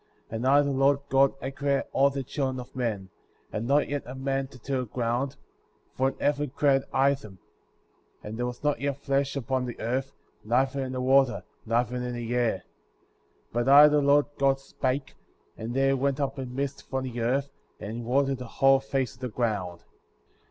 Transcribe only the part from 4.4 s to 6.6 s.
to till the ground; for in heaven